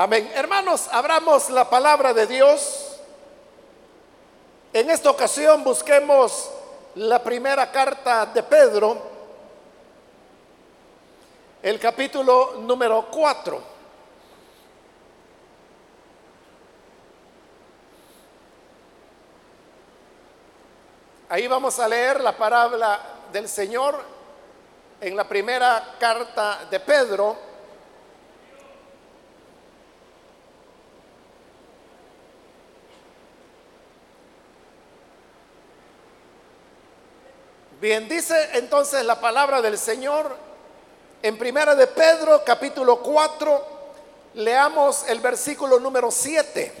[0.00, 0.30] Amén.
[0.32, 3.00] Hermanos, abramos la palabra de Dios.
[4.72, 6.52] En esta ocasión busquemos
[6.94, 8.96] la primera carta de Pedro,
[11.60, 13.60] el capítulo número 4.
[21.28, 23.00] Ahí vamos a leer la palabra
[23.32, 24.00] del Señor
[25.00, 27.47] en la primera carta de Pedro.
[37.80, 40.34] Bien, dice entonces la palabra del Señor
[41.22, 43.66] en primera de Pedro capítulo 4,
[44.34, 46.72] leamos el versículo número 7.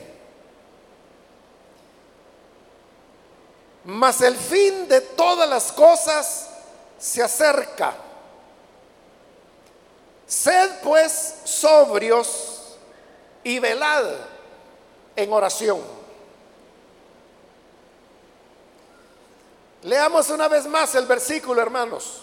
[3.84, 6.50] Mas el fin de todas las cosas
[6.98, 7.94] se acerca.
[10.26, 12.76] Sed pues sobrios
[13.44, 14.04] y velad
[15.14, 15.97] en oración.
[19.82, 22.22] Leamos una vez más el versículo, hermanos.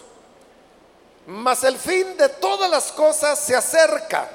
[1.26, 4.28] Mas el fin de todas las cosas se acerca.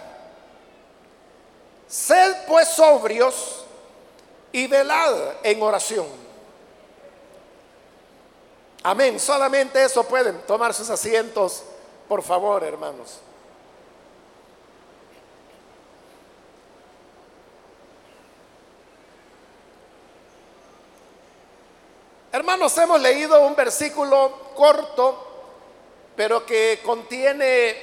[1.88, 3.66] Sed pues sobrios
[4.52, 6.08] y velad en oración.
[8.84, 9.20] Amén.
[9.20, 11.64] Solamente eso pueden tomar sus asientos,
[12.08, 13.20] por favor, hermanos.
[22.34, 25.28] Hermanos, hemos leído un versículo corto,
[26.16, 27.76] pero que contiene,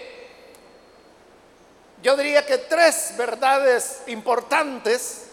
[2.03, 5.27] yo diría que tres verdades importantes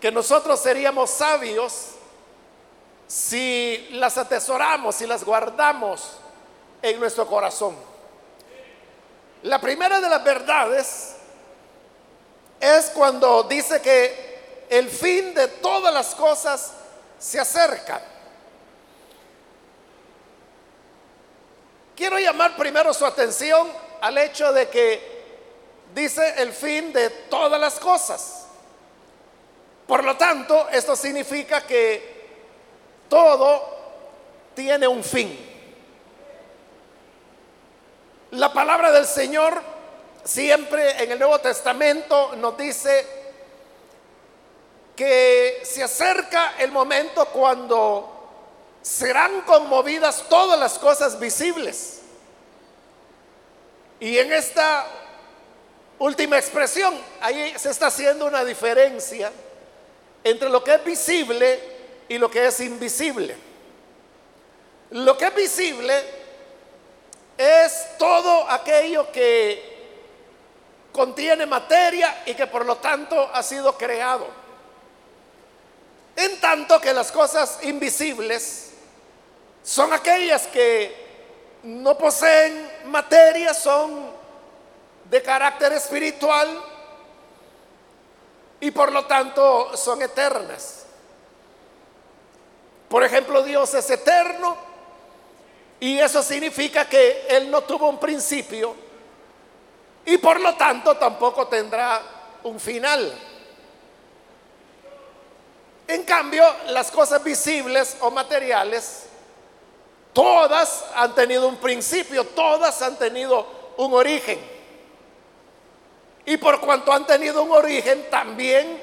[0.00, 1.88] que nosotros seríamos sabios
[3.06, 6.12] si las atesoramos y las guardamos
[6.80, 7.76] en nuestro corazón.
[9.42, 11.16] La primera de las verdades
[12.60, 16.72] es cuando dice que el fin de todas las cosas
[17.20, 18.00] se acerca.
[21.94, 23.70] Quiero llamar primero su atención
[24.00, 25.20] al hecho de que
[25.94, 28.46] dice el fin de todas las cosas.
[29.86, 32.20] Por lo tanto, esto significa que
[33.08, 33.78] todo
[34.54, 35.46] tiene un fin.
[38.30, 39.60] La palabra del Señor
[40.24, 43.19] siempre en el Nuevo Testamento nos dice
[45.00, 52.02] que se acerca el momento cuando serán conmovidas todas las cosas visibles.
[53.98, 54.86] Y en esta
[56.00, 59.32] última expresión, ahí se está haciendo una diferencia
[60.22, 61.60] entre lo que es visible
[62.06, 63.34] y lo que es invisible.
[64.90, 65.94] Lo que es visible
[67.38, 69.62] es todo aquello que
[70.92, 74.49] contiene materia y que por lo tanto ha sido creado.
[76.20, 78.72] En tanto que las cosas invisibles
[79.62, 80.94] son aquellas que
[81.62, 84.10] no poseen materia, son
[85.04, 86.62] de carácter espiritual
[88.60, 90.84] y por lo tanto son eternas.
[92.90, 94.58] Por ejemplo, Dios es eterno
[95.80, 98.74] y eso significa que Él no tuvo un principio
[100.04, 102.02] y por lo tanto tampoco tendrá
[102.42, 103.10] un final.
[105.90, 109.06] En cambio, las cosas visibles o materiales,
[110.12, 113.44] todas han tenido un principio, todas han tenido
[113.76, 114.38] un origen.
[116.26, 118.80] Y por cuanto han tenido un origen, también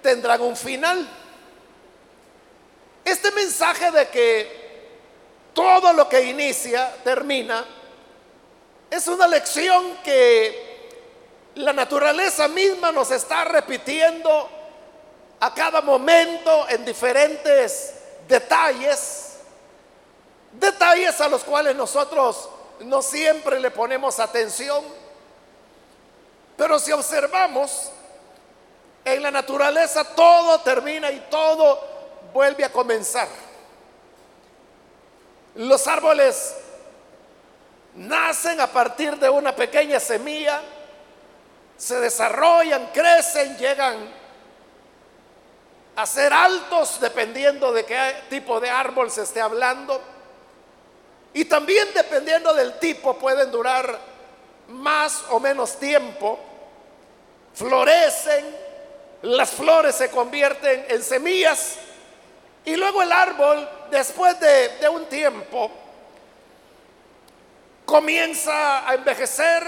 [0.00, 1.04] tendrán un final.
[3.04, 4.64] Este mensaje de que
[5.54, 7.64] todo lo que inicia termina
[8.92, 10.92] es una lección que
[11.56, 14.53] la naturaleza misma nos está repitiendo
[15.44, 17.92] a cada momento en diferentes
[18.26, 19.34] detalles,
[20.52, 22.48] detalles a los cuales nosotros
[22.80, 24.82] no siempre le ponemos atención,
[26.56, 27.90] pero si observamos,
[29.04, 31.78] en la naturaleza todo termina y todo
[32.32, 33.28] vuelve a comenzar.
[35.56, 36.54] Los árboles
[37.96, 40.62] nacen a partir de una pequeña semilla,
[41.76, 44.23] se desarrollan, crecen, llegan
[45.96, 50.00] a ser altos dependiendo de qué tipo de árbol se esté hablando.
[51.32, 53.98] Y también dependiendo del tipo pueden durar
[54.68, 56.38] más o menos tiempo.
[57.54, 58.56] Florecen,
[59.22, 61.78] las flores se convierten en semillas
[62.64, 65.70] y luego el árbol, después de, un tiempo,
[67.84, 69.62] comienza a envejecer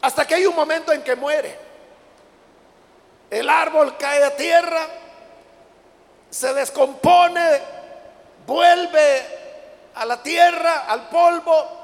[0.00, 1.65] hasta que hay un momento en que muere.
[3.30, 4.86] El árbol cae a tierra,
[6.30, 7.60] se descompone,
[8.46, 9.26] vuelve
[9.94, 11.76] a la tierra, al polvo,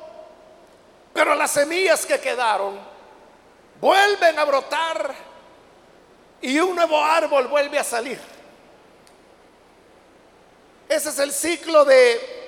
[1.12, 2.78] pero las semillas que quedaron
[3.80, 5.14] vuelven a brotar
[6.40, 8.20] y un nuevo árbol vuelve a salir.
[10.88, 12.42] Ese es el ciclo de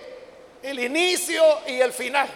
[0.62, 2.28] el inicio y el final.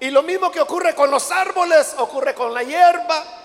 [0.00, 3.41] Y lo mismo que ocurre con los árboles, ocurre con la hierba,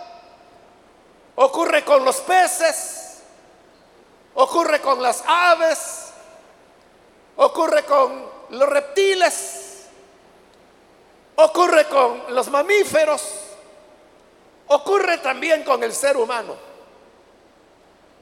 [1.39, 3.19] ocurre con los peces,
[4.33, 6.07] ocurre con las aves,
[7.35, 9.85] ocurre con los reptiles,
[11.35, 13.21] ocurre con los mamíferos,
[14.67, 16.55] ocurre también con el ser humano.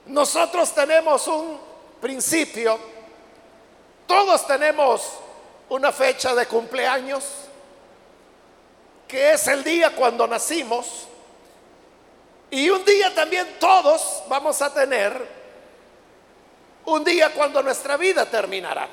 [0.08, 1.58] Nosotros tenemos un
[2.02, 2.78] principio,
[4.06, 5.10] todos tenemos
[5.70, 7.24] una fecha de cumpleaños,
[9.08, 11.08] que es el día cuando nacimos,
[12.56, 15.28] y un día también todos vamos a tener
[16.86, 18.88] un día cuando nuestra vida terminará.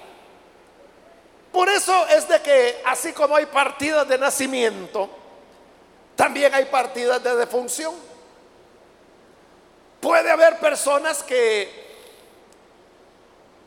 [1.53, 5.09] Por eso es de que así como hay partidas de nacimiento,
[6.17, 7.95] también hay partidas de defunción.
[10.01, 11.71] Puede haber personas que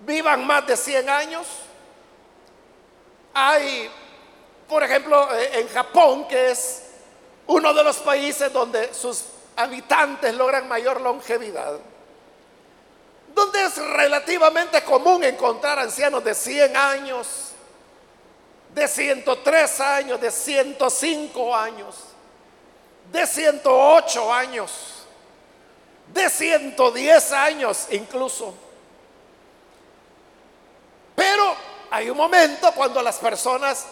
[0.01, 1.47] vivan más de 100 años.
[3.33, 3.89] Hay,
[4.67, 6.83] por ejemplo, eh, en Japón, que es
[7.47, 11.79] uno de los países donde sus habitantes logran mayor longevidad,
[13.33, 17.51] donde es relativamente común encontrar ancianos de 100 años,
[18.73, 21.95] de 103 años, de 105 años,
[23.11, 24.71] de 108 años,
[26.13, 28.53] de 110 años incluso.
[31.15, 31.55] Pero
[31.91, 33.85] hay un momento cuando las personas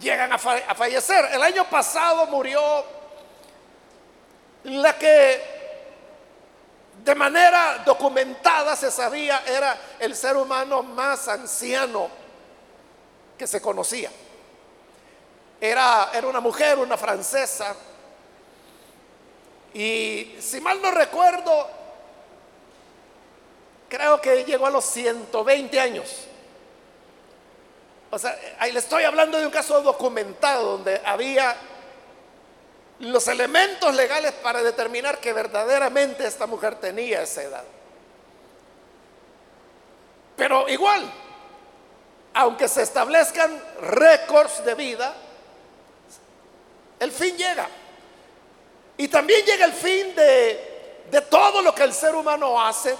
[0.00, 1.28] llegan a, fallecer.
[1.32, 2.84] El año pasado murió
[4.64, 5.60] la que
[7.04, 12.08] de manera documentada se sabía era el ser humano más anciano
[13.38, 14.10] que se conocía.
[15.60, 17.74] Era, era una mujer, una francesa.
[19.72, 21.68] Y si mal no recuerdo,
[23.88, 26.26] creo que llegó a los 120 años.
[28.10, 31.56] O sea, ahí le estoy hablando de un caso documentado donde había
[33.00, 37.64] los elementos legales para determinar que verdaderamente esta mujer tenía esa edad.
[40.36, 41.10] Pero igual,
[42.34, 45.14] aunque se establezcan récords de vida,
[46.98, 47.68] el fin llega.
[48.98, 52.94] Y también llega el fin de, de todo lo que el ser humano hace.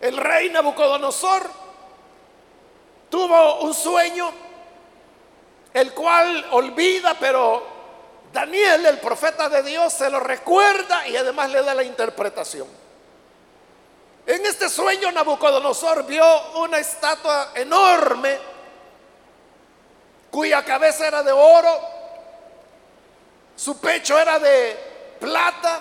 [0.00, 1.50] El rey Nabucodonosor
[3.10, 4.32] tuvo un sueño
[5.74, 7.66] el cual olvida, pero
[8.32, 12.68] Daniel, el profeta de Dios, se lo recuerda y además le da la interpretación.
[14.26, 16.24] En este sueño Nabucodonosor vio
[16.58, 18.38] una estatua enorme
[20.30, 21.80] cuya cabeza era de oro,
[23.56, 25.80] su pecho era de plata,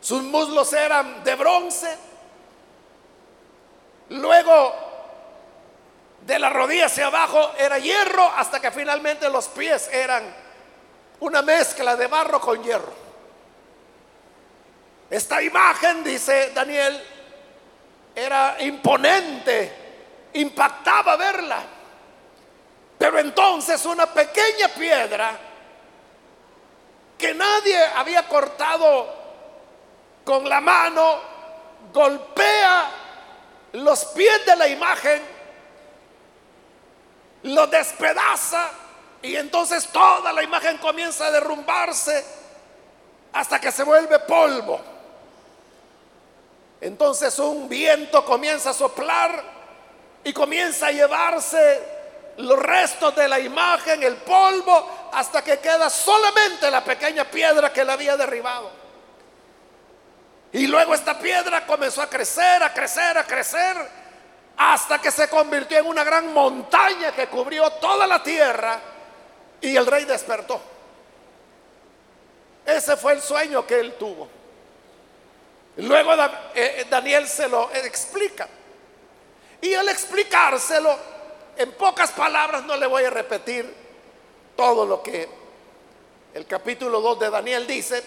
[0.00, 1.96] sus muslos eran de bronce.
[4.08, 4.89] Luego
[6.22, 10.34] de la rodilla hacia abajo era hierro hasta que finalmente los pies eran
[11.20, 12.92] una mezcla de barro con hierro.
[15.08, 17.02] Esta imagen, dice Daniel,
[18.14, 19.72] era imponente,
[20.34, 21.58] impactaba verla.
[22.96, 25.36] Pero entonces una pequeña piedra
[27.18, 29.20] que nadie había cortado
[30.24, 31.20] con la mano
[31.92, 32.90] golpea
[33.72, 35.39] los pies de la imagen
[37.42, 38.68] lo despedaza
[39.22, 42.24] y entonces toda la imagen comienza a derrumbarse
[43.32, 44.80] hasta que se vuelve polvo.
[46.80, 49.42] Entonces un viento comienza a soplar
[50.24, 52.00] y comienza a llevarse
[52.38, 57.84] los restos de la imagen, el polvo, hasta que queda solamente la pequeña piedra que
[57.84, 58.70] la había derribado.
[60.52, 63.99] Y luego esta piedra comenzó a crecer, a crecer, a crecer
[64.62, 68.78] hasta que se convirtió en una gran montaña que cubrió toda la tierra
[69.58, 70.60] y el rey despertó.
[72.66, 74.28] Ese fue el sueño que él tuvo.
[75.78, 78.48] Luego eh, eh, Daniel se lo explica.
[79.62, 80.94] Y al explicárselo,
[81.56, 83.74] en pocas palabras no le voy a repetir
[84.56, 85.26] todo lo que
[86.34, 88.04] el capítulo 2 de Daniel dice,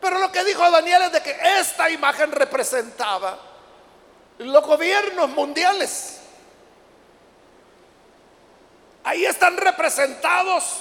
[0.00, 3.51] pero lo que dijo Daniel es de que esta imagen representaba
[4.38, 6.20] los gobiernos mundiales.
[9.04, 10.78] Ahí están representados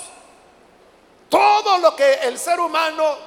[1.30, 3.18] todo lo que el ser humano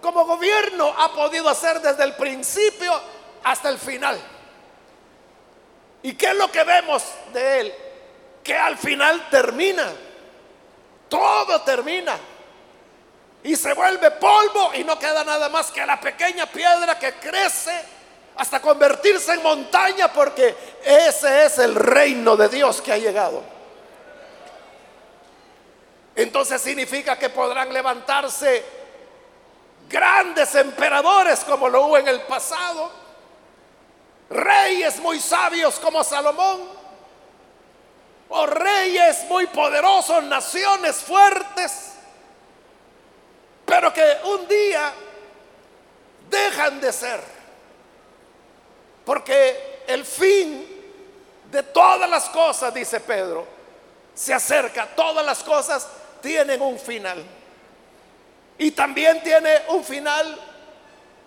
[0.00, 2.92] como gobierno ha podido hacer desde el principio
[3.42, 4.20] hasta el final.
[6.02, 7.74] ¿Y qué es lo que vemos de él?
[8.44, 9.90] Que al final termina.
[11.08, 12.16] Todo termina.
[13.42, 17.97] Y se vuelve polvo y no queda nada más que la pequeña piedra que crece
[18.38, 23.42] hasta convertirse en montaña porque ese es el reino de Dios que ha llegado.
[26.14, 28.64] Entonces significa que podrán levantarse
[29.88, 32.92] grandes emperadores como lo hubo en el pasado,
[34.30, 36.60] reyes muy sabios como Salomón,
[38.28, 41.94] o reyes muy poderosos, naciones fuertes,
[43.66, 44.92] pero que un día
[46.30, 47.37] dejan de ser
[49.08, 50.68] porque el fin
[51.50, 53.46] de todas las cosas, dice Pedro,
[54.14, 54.86] se acerca.
[54.94, 55.88] Todas las cosas
[56.20, 57.24] tienen un final.
[58.58, 60.38] Y también tiene un final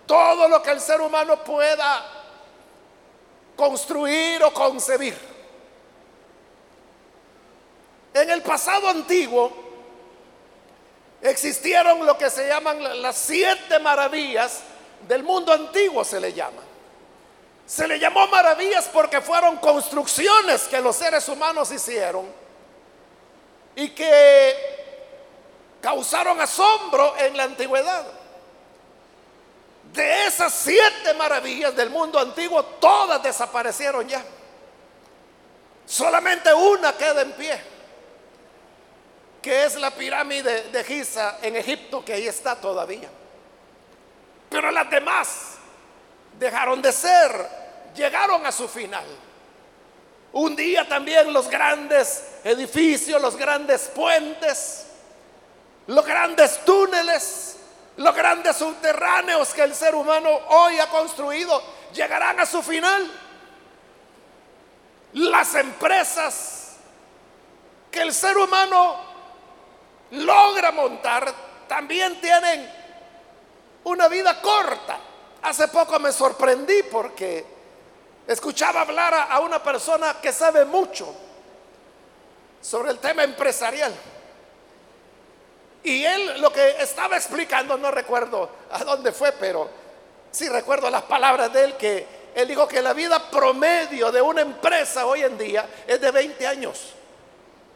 [0.06, 2.06] todo lo que el ser humano pueda
[3.56, 5.18] construir o concebir.
[8.14, 9.52] En el pasado antiguo
[11.20, 14.60] existieron lo que se llaman las siete maravillas
[15.08, 16.62] del mundo antiguo, se le llama.
[17.66, 22.26] Se le llamó maravillas porque fueron construcciones que los seres humanos hicieron
[23.74, 24.54] y que
[25.80, 28.04] causaron asombro en la antigüedad.
[29.92, 34.24] De esas siete maravillas del mundo antiguo, todas desaparecieron ya.
[35.84, 37.60] Solamente una queda en pie,
[39.42, 43.10] que es la pirámide de Giza en Egipto, que ahí está todavía.
[44.48, 45.56] Pero las demás
[46.38, 47.48] dejaron de ser,
[47.94, 49.04] llegaron a su final.
[50.32, 54.86] Un día también los grandes edificios, los grandes puentes,
[55.86, 57.56] los grandes túneles,
[57.96, 61.62] los grandes subterráneos que el ser humano hoy ha construido
[61.92, 63.10] llegarán a su final.
[65.12, 66.76] Las empresas
[67.90, 68.96] que el ser humano
[70.12, 71.32] logra montar
[71.68, 72.70] también tienen
[73.84, 74.98] una vida corta.
[75.42, 77.44] Hace poco me sorprendí porque
[78.26, 81.12] escuchaba hablar a, una persona que sabe mucho
[82.60, 83.92] sobre el tema empresarial.
[85.82, 89.68] Y él lo que estaba explicando, no recuerdo a dónde fue, pero
[90.30, 92.06] sí recuerdo las palabras de él, que
[92.36, 96.46] él dijo que la vida promedio de una empresa hoy en día es de 20
[96.46, 96.94] años.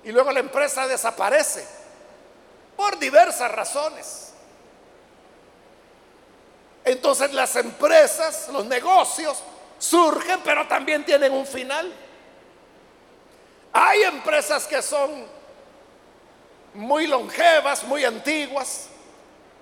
[0.05, 1.67] Y luego la empresa desaparece
[2.77, 4.33] por diversas razones.
[6.87, 9.43] Entonces las empresas, los negocios
[9.77, 11.93] surgen, pero también tienen un final.
[13.73, 15.27] Hay empresas que son
[16.75, 18.87] muy longevas, muy antiguas.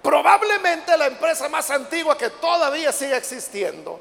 [0.02, 3.98] Probablemente la empresa más antigua que todavía sigue existiendo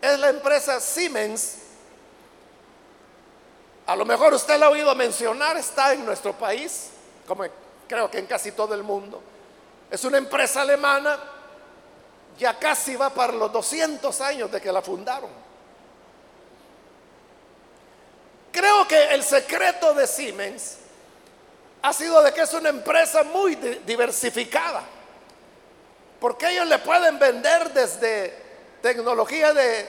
[0.00, 1.58] es la empresa Siemens.
[3.86, 6.88] A lo mejor usted la ha oído mencionar, está en nuestro país,
[7.28, 7.44] como
[7.86, 9.22] creo que en casi todo el mundo.
[9.88, 11.16] Es una empresa alemana
[12.38, 15.30] ya casi va para los 200 años de que la fundaron.
[18.50, 20.78] Creo que el secreto de Siemens
[21.80, 24.82] ha sido de que es una empresa muy diversificada,
[26.20, 28.34] porque ellos le pueden vender desde
[28.82, 29.88] tecnología de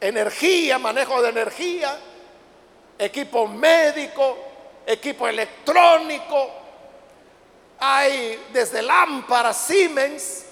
[0.00, 1.98] energía, manejo de energía,
[2.98, 4.38] equipo médico,
[4.86, 6.50] equipo electrónico,
[7.78, 10.45] hay desde lámparas Siemens,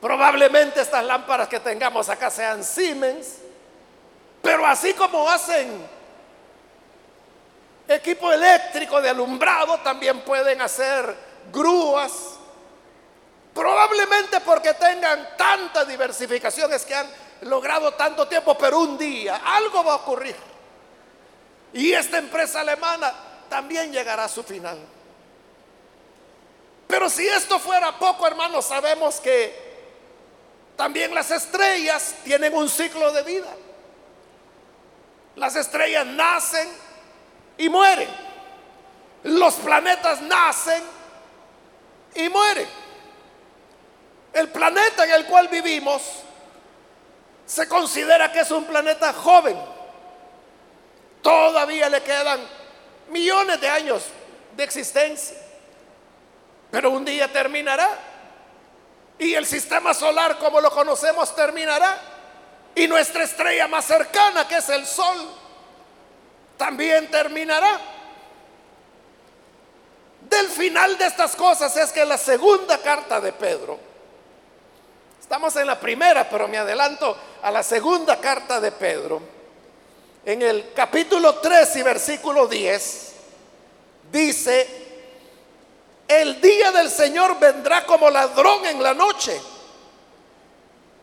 [0.00, 3.36] Probablemente estas lámparas que tengamos acá sean Siemens,
[4.42, 5.86] pero así como hacen
[7.86, 11.14] equipo eléctrico de alumbrado, también pueden hacer
[11.52, 12.12] grúas.
[13.52, 17.06] Probablemente porque tengan tanta diversificación es que han
[17.42, 20.36] logrado tanto tiempo, pero un día algo va a ocurrir.
[21.72, 23.12] Y esta empresa alemana
[23.48, 24.78] también llegará a su final.
[26.86, 29.69] Pero si esto fuera poco, hermanos, sabemos que
[30.80, 33.54] también las estrellas tienen un ciclo de vida.
[35.36, 36.66] Las estrellas nacen
[37.58, 38.08] y mueren.
[39.24, 40.82] Los planetas nacen
[42.14, 42.66] y mueren.
[44.32, 46.00] El planeta en el cual vivimos
[47.44, 49.58] se considera que es un planeta joven.
[51.20, 52.40] Todavía le quedan
[53.10, 54.04] millones de años
[54.56, 55.36] de existencia.
[56.70, 58.09] Pero un día terminará.
[59.20, 61.98] Y el sistema solar como lo conocemos terminará.
[62.74, 65.28] Y nuestra estrella más cercana, que es el Sol,
[66.56, 67.78] también terminará.
[70.22, 73.78] Del final de estas cosas es que la segunda carta de Pedro,
[75.20, 79.20] estamos en la primera, pero me adelanto a la segunda carta de Pedro,
[80.24, 83.12] en el capítulo 3 y versículo 10,
[84.12, 84.89] dice,
[86.10, 89.40] el día del Señor vendrá como ladrón en la noche,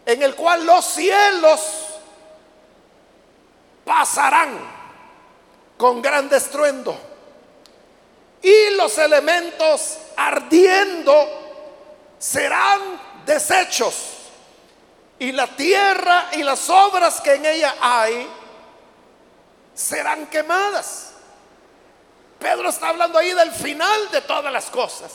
[0.06, 1.62] en el cual los cielos
[3.86, 4.60] pasarán
[5.78, 7.00] con gran estruendo
[8.42, 11.14] y los elementos ardiendo
[12.20, 12.82] serán
[13.26, 13.96] deshechos
[15.20, 18.28] y la tierra y las obras que en ella hay
[19.74, 21.07] serán quemadas.
[22.40, 25.12] Pedro está hablando ahí del final de todas las cosas.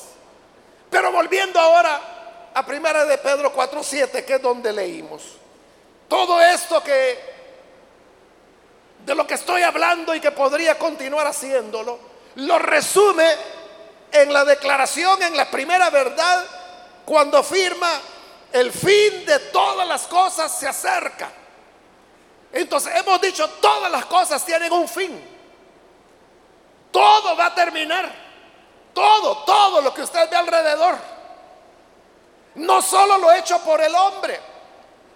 [0.91, 5.23] Pero volviendo ahora a primera de Pedro 4:7, que es donde leímos.
[6.09, 7.33] Todo esto que
[9.05, 11.99] de lo que estoy hablando y que podría continuar haciéndolo,
[12.37, 13.37] lo resume
[14.13, 16.45] en la declaración, en la primera verdad,
[17.05, 17.91] cuando afirma
[18.53, 21.31] el fin de todas las cosas se acerca.
[22.53, 25.32] Entonces hemos dicho, todas las cosas tienen un fin.
[26.93, 28.23] Todo va a terminar.
[28.95, 30.97] Todo, todo lo que usted ve alrededor.
[32.57, 34.39] No solo lo hecho por el hombre,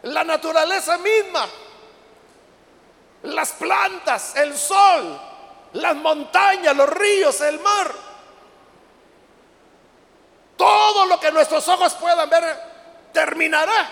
[0.03, 1.47] la naturaleza misma,
[3.25, 5.21] las plantas, el sol,
[5.75, 7.93] las montañas, los ríos, el mar.
[10.57, 12.43] Todo lo que nuestros ojos puedan ver
[13.13, 13.91] terminará.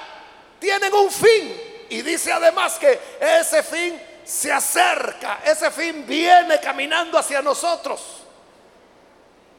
[0.59, 1.87] Tienen un fin.
[1.91, 8.01] Y dice además que ese fin se acerca, ese fin viene caminando hacia nosotros.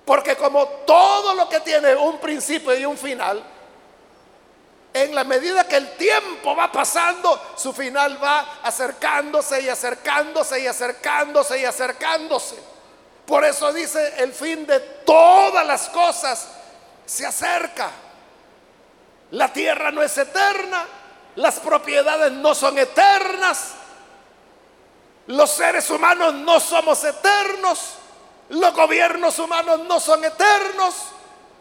[0.05, 3.43] Porque como todo lo que tiene un principio y un final,
[4.93, 10.67] en la medida que el tiempo va pasando, su final va acercándose y acercándose y
[10.67, 12.55] acercándose y acercándose.
[13.25, 16.48] Por eso dice, el fin de todas las cosas
[17.05, 17.89] se acerca.
[19.31, 20.85] La tierra no es eterna,
[21.35, 23.74] las propiedades no son eternas,
[25.27, 27.96] los seres humanos no somos eternos.
[28.50, 30.96] Los gobiernos humanos no son eternos.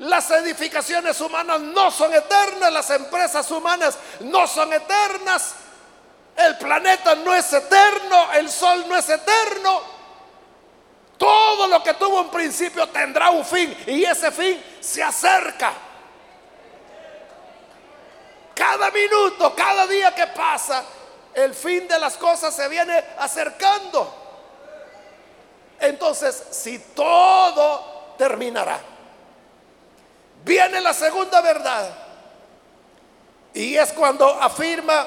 [0.01, 2.73] Las edificaciones humanas no son eternas.
[2.73, 5.55] Las empresas humanas no son eternas.
[6.37, 8.33] El planeta no es eterno.
[8.35, 9.95] El sol no es eterno.
[11.17, 13.75] Todo lo que tuvo un principio tendrá un fin.
[13.87, 15.73] Y ese fin se acerca.
[18.55, 20.85] Cada minuto, cada día que pasa,
[21.35, 24.23] el fin de las cosas se viene acercando.
[25.81, 28.81] Entonces, si todo terminará,
[30.45, 31.91] viene la segunda verdad.
[33.53, 35.07] Y es cuando afirma,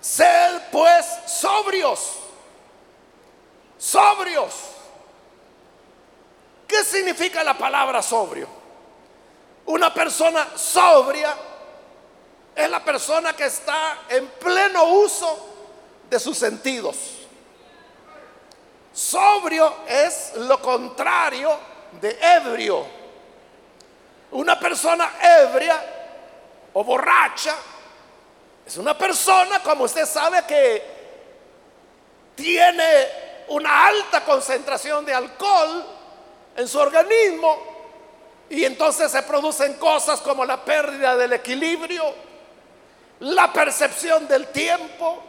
[0.00, 2.14] sed pues sobrios,
[3.76, 4.54] sobrios.
[6.66, 8.48] ¿Qué significa la palabra sobrio?
[9.66, 11.34] Una persona sobria
[12.58, 15.46] es la persona que está en pleno uso
[16.10, 16.96] de sus sentidos.
[18.92, 21.56] Sobrio es lo contrario
[22.00, 22.84] de ebrio.
[24.32, 25.80] Una persona ebria
[26.72, 27.54] o borracha
[28.66, 30.98] es una persona, como usted sabe, que
[32.34, 35.86] tiene una alta concentración de alcohol
[36.56, 37.56] en su organismo
[38.50, 42.27] y entonces se producen cosas como la pérdida del equilibrio,
[43.20, 45.22] la percepción del tiempo,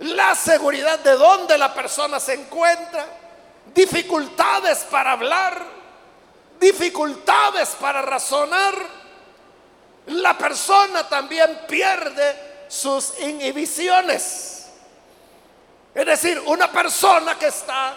[0.00, 3.06] la seguridad de dónde la persona se encuentra,
[3.74, 5.62] dificultades para hablar,
[6.58, 8.74] dificultades para razonar.
[10.06, 14.66] La persona también pierde sus inhibiciones.
[15.94, 17.94] Es decir, una persona que está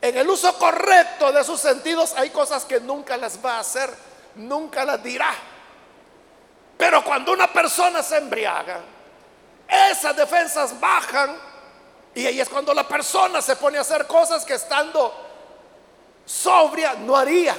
[0.00, 3.92] en el uso correcto de sus sentidos, hay cosas que nunca las va a hacer,
[4.36, 5.34] nunca las dirá.
[6.84, 8.78] Pero cuando una persona se embriaga,
[9.90, 11.34] esas defensas bajan
[12.14, 15.10] y ahí es cuando la persona se pone a hacer cosas que estando
[16.26, 17.56] sobria no haría.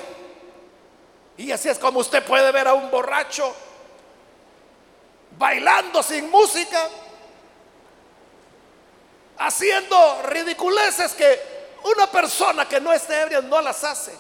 [1.38, 3.51] Y así es como usted puede ver a un borracho
[5.39, 6.88] bailando sin música,
[9.39, 14.15] haciendo ridiculeces que una persona que no esté ebria no las hace.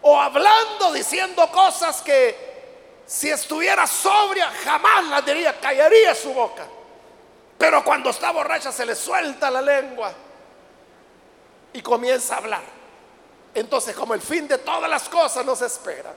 [0.00, 2.49] O hablando, diciendo cosas que
[3.10, 6.64] si estuviera sobria, jamás la diría, callaría su boca.
[7.58, 10.12] Pero cuando está borracha se le suelta la lengua
[11.72, 12.62] y comienza a hablar.
[13.52, 16.14] Entonces, como el fin de todas las cosas nos espera,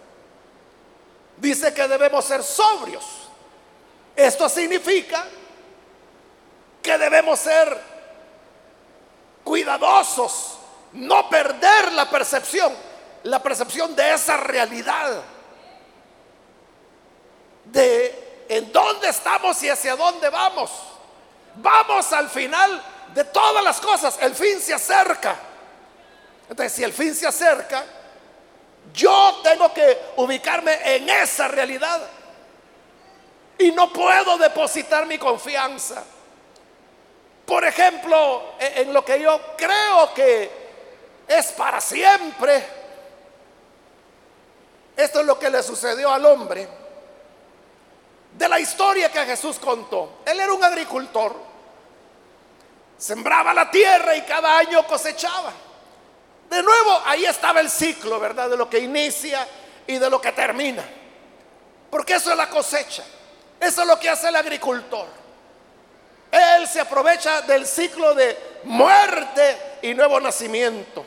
[1.37, 3.03] dice que debemos ser sobrios.
[4.15, 5.25] Esto significa
[6.79, 7.75] que debemos ser
[9.43, 10.59] cuidadosos,
[10.91, 12.71] no perder la percepción.
[13.23, 15.23] la percepción de esa realidad,
[17.73, 20.71] de en dónde estamos y hacia dónde vamos.
[21.55, 22.81] Vamos al final
[23.13, 25.35] de todas las cosas, el fin se acerca.
[26.49, 27.83] Entonces, si el fin se acerca,
[28.93, 32.01] yo tengo que ubicarme en esa realidad.
[33.57, 36.03] Y no puedo depositar mi confianza.
[37.45, 40.51] Por ejemplo, e, en lo que yo creo que
[41.27, 42.83] es para siempre.
[44.95, 46.82] Esto es lo que le sucedió al hombre.
[48.37, 50.21] De la historia que Jesús contó.
[50.25, 51.35] Él era un agricultor.
[52.97, 55.51] Sembraba la tierra y cada año cosechaba.
[56.49, 58.49] De nuevo, ahí estaba el ciclo, ¿verdad?
[58.49, 59.47] De lo que inicia
[59.87, 60.83] y de lo que termina.
[61.89, 63.03] Porque eso es la cosecha.
[63.59, 65.07] Eso es lo que hace el agricultor.
[66.31, 71.05] Él se aprovecha del ciclo de muerte y nuevo nacimiento.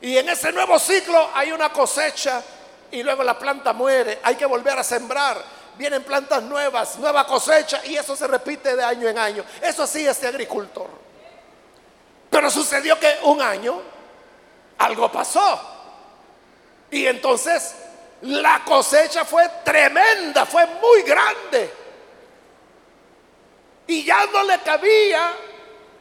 [0.00, 2.42] Y en ese nuevo ciclo hay una cosecha
[2.90, 4.18] y luego la planta muere.
[4.22, 5.42] Hay que volver a sembrar.
[5.76, 9.44] Vienen plantas nuevas, nueva cosecha y eso se repite de año en año.
[9.60, 10.88] Eso sí este agricultor.
[12.30, 13.80] Pero sucedió que un año
[14.78, 15.60] algo pasó.
[16.90, 17.74] Y entonces
[18.22, 21.72] la cosecha fue tremenda, fue muy grande.
[23.86, 25.32] Y ya no le cabía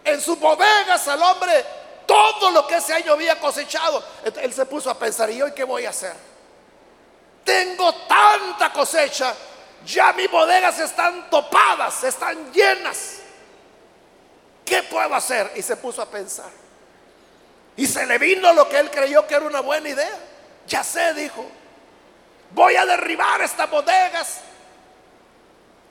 [0.03, 1.65] en sus bodegas al hombre
[2.05, 4.03] todo lo que ese año había cosechado.
[4.41, 6.13] él se puso a pensar, ¿y hoy qué voy a hacer?
[7.43, 9.33] Tengo tanta cosecha,
[9.85, 13.19] ya mis bodegas están topadas, están llenas.
[14.65, 15.51] ¿Qué puedo hacer?
[15.55, 16.49] Y se puso a pensar.
[17.77, 20.17] Y se le vino lo que él creyó que era una buena idea.
[20.67, 21.45] Ya sé, dijo.
[22.51, 24.39] Voy a derribar estas bodegas.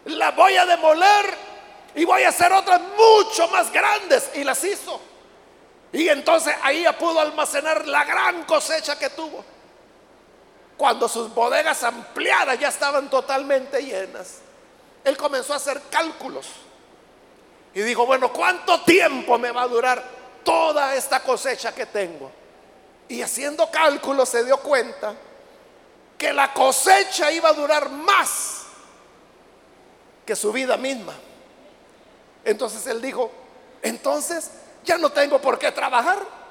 [0.07, 1.35] Las voy a demoler.
[1.95, 4.31] Y voy a hacer otras mucho más grandes.
[4.35, 5.01] Y las hizo.
[5.93, 9.45] Y entonces ahí ya pudo almacenar la gran cosecha que tuvo.
[10.77, 14.39] Cuando sus bodegas ampliadas ya estaban totalmente llenas.
[15.05, 16.47] Él comenzó a hacer cálculos.
[17.75, 20.05] Y dijo, bueno, ¿cuánto tiempo me va a durar
[20.45, 22.31] toda esta cosecha que tengo.
[23.09, 25.15] Y haciendo cálculos se dio cuenta
[26.17, 28.67] que la cosecha iba a durar más
[30.25, 31.15] que su vida misma.
[32.45, 33.31] Entonces él dijo,
[33.83, 34.51] entonces
[34.85, 36.44] ya no tengo por qué trabajar.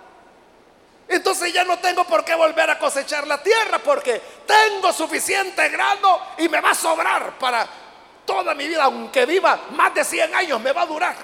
[1.08, 6.20] Entonces ya no tengo por qué volver a cosechar la tierra porque tengo suficiente grano
[6.38, 7.68] y me va a sobrar para
[8.26, 11.16] toda mi vida, aunque viva más de 100 años, me va a durar.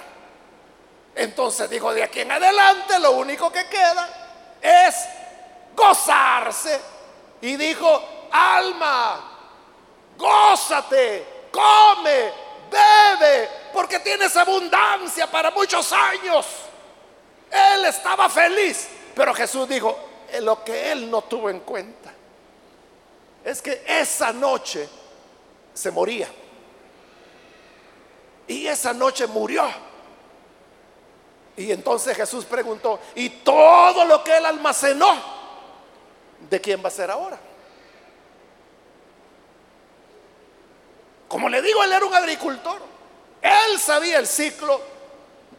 [1.15, 4.08] Entonces dijo, de aquí en adelante lo único que queda
[4.62, 4.96] es
[5.76, 6.80] gozarse.
[7.42, 9.22] Y dijo, alma,
[10.18, 12.32] gózate, come,
[12.70, 16.46] bebe, porque tienes abundancia para muchos años.
[17.50, 18.88] Él estaba feliz,
[19.19, 19.99] pero Jesús dijo,
[20.39, 22.10] lo que él no tuvo en cuenta
[23.43, 24.88] es que esa noche
[25.73, 26.29] se moría.
[28.47, 29.69] Y esa noche murió.
[31.58, 35.13] Y entonces Jesús preguntó, ¿y todo lo que él almacenó,
[36.49, 37.38] de quién va a ser ahora?
[41.27, 42.82] Como le digo, él era un agricultor.
[43.41, 44.79] Él sabía el ciclo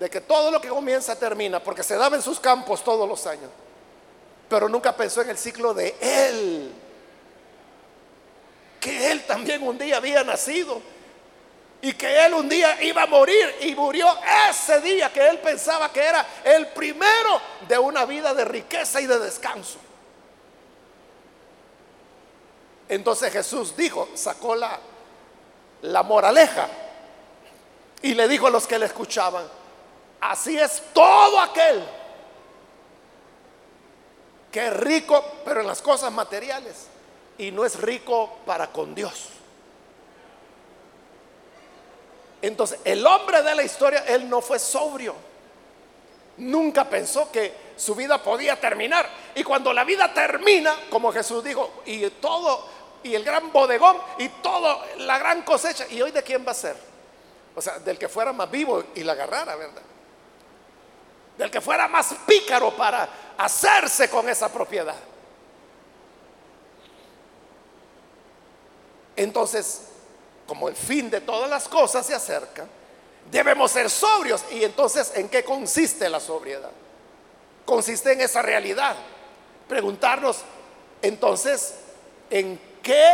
[0.00, 3.26] de que todo lo que comienza termina, porque se daba en sus campos todos los
[3.26, 3.50] años.
[4.48, 6.72] Pero nunca pensó en el ciclo de él,
[8.80, 10.80] que él también un día había nacido
[11.82, 14.06] y que él un día iba a morir y murió
[14.48, 19.06] ese día que él pensaba que era el primero de una vida de riqueza y
[19.06, 19.78] de descanso.
[22.88, 24.80] Entonces Jesús dijo, sacó la,
[25.82, 26.68] la moraleja
[28.00, 29.59] y le dijo a los que le escuchaban,
[30.20, 31.84] así es todo aquel
[34.50, 36.86] que es rico, pero en las cosas materiales,
[37.38, 39.28] y no es rico para con Dios.
[42.42, 45.14] Entonces, el hombre de la historia, él no fue sobrio.
[46.38, 49.08] Nunca pensó que su vida podía terminar.
[49.34, 52.66] Y cuando la vida termina, como Jesús dijo, y todo,
[53.02, 56.54] y el gran bodegón, y toda la gran cosecha, ¿y hoy de quién va a
[56.54, 56.76] ser?
[57.54, 59.82] O sea, del que fuera más vivo y la agarrara, ¿verdad?
[61.40, 64.94] Del que fuera más pícaro para hacerse con esa propiedad.
[69.16, 69.84] Entonces,
[70.46, 72.66] como el fin de todas las cosas se acerca,
[73.30, 74.44] debemos ser sobrios.
[74.50, 76.72] ¿Y entonces en qué consiste la sobriedad?
[77.64, 78.94] Consiste en esa realidad.
[79.66, 80.40] Preguntarnos,
[81.00, 81.74] entonces,
[82.28, 83.12] ¿en qué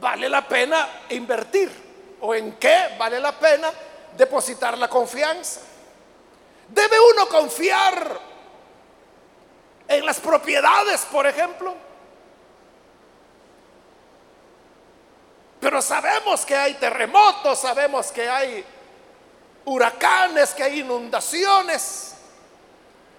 [0.00, 2.16] vale la pena invertir?
[2.20, 3.72] ¿O en qué vale la pena
[4.16, 5.71] depositar la confianza?
[6.72, 8.32] ¿Debe uno confiar
[9.88, 11.74] en las propiedades, por ejemplo.
[15.60, 18.64] Pero sabemos que hay terremotos, sabemos que hay
[19.64, 22.14] huracanes, que hay inundaciones.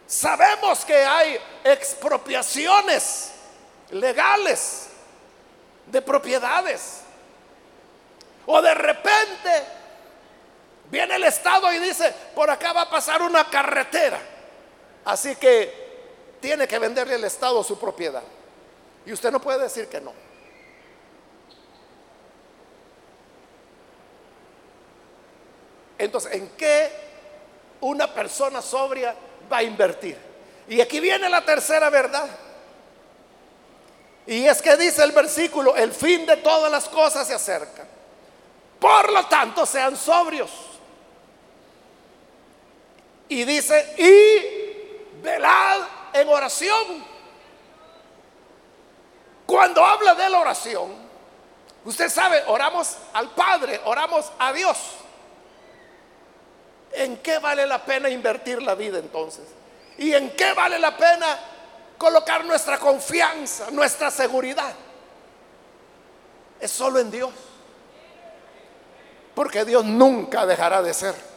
[0.08, 3.32] Sabemos que hay expropiaciones
[3.92, 4.90] legales
[5.86, 7.02] de propiedades.
[8.46, 9.64] O de repente
[10.94, 14.20] viene el Estado y dice, por acá va a pasar una carretera.
[15.04, 18.22] Así que tiene que venderle al Estado su propiedad.
[19.04, 20.14] Y usted no puede decir que no.
[25.98, 26.92] Entonces, ¿en qué
[27.82, 29.16] una persona sobria
[29.52, 30.18] va a invertir?
[30.68, 32.30] Y aquí viene la tercera verdad.
[34.28, 37.84] Y es que dice el versículo, el fin de todas las cosas se acerca.
[38.80, 40.73] Por lo tanto, sean sobrios.
[43.30, 45.82] Y dice, y velad
[46.14, 47.14] en oración.
[49.46, 50.92] Cuando habla de la oración,
[51.86, 54.78] usted sabe, oramos al Padre, oramos a Dios.
[56.92, 59.46] ¿En qué vale la pena invertir la vida entonces?
[59.98, 61.40] ¿Y en qué vale la pena
[61.98, 64.74] colocar nuestra confianza, nuestra seguridad?
[66.60, 67.32] Es solo en Dios.
[69.34, 71.33] Porque Dios nunca dejará de ser.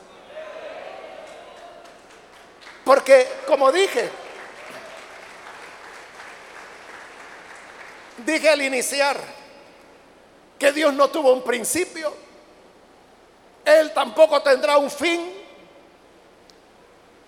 [2.86, 4.08] Porque, como dije,
[8.18, 9.18] dije al iniciar
[10.56, 12.14] que Dios no tuvo un principio,
[13.64, 15.34] Él tampoco tendrá un fin,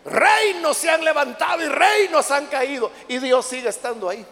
[0.04, 4.24] Reinos se han levantado y reinos han caído y Dios sigue estando ahí.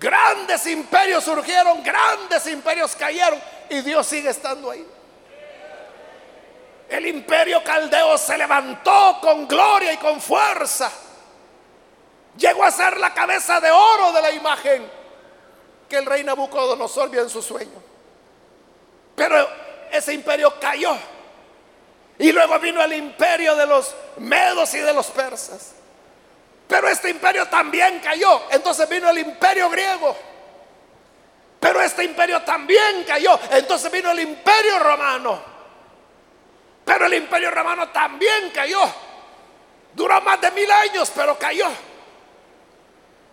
[0.00, 4.84] Grandes imperios surgieron, grandes imperios cayeron y Dios sigue estando ahí.
[6.90, 10.90] El imperio caldeo se levantó con gloria y con fuerza.
[12.36, 14.90] Llegó a ser la cabeza de oro de la imagen
[15.88, 17.80] que el rey Nabucodonosor vio en su sueño.
[19.14, 19.48] Pero
[19.92, 20.96] ese imperio cayó
[22.18, 25.74] y luego vino el imperio de los medos y de los persas.
[26.66, 28.42] Pero este imperio también cayó.
[28.50, 30.16] Entonces vino el imperio griego.
[31.60, 33.38] Pero este imperio también cayó.
[33.52, 35.49] Entonces vino el imperio romano.
[36.90, 38.80] Pero el imperio romano también cayó.
[39.94, 41.68] Duró más de mil años, pero cayó.